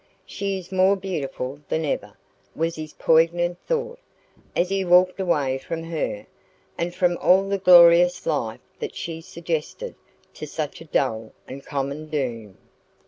[0.25, 2.17] "She is more beautiful than ever,"
[2.55, 3.99] was his poignant thought,
[4.55, 6.25] as he walked away from her,
[6.75, 9.93] and from all the glorious life that she suggested
[10.33, 12.57] to such a dull and common doom.